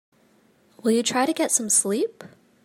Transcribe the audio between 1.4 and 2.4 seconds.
some sleep?